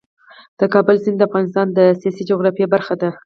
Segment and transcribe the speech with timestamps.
[0.59, 3.09] د کابل سیند د افغانستان د سیاسي جغرافیه برخه ده.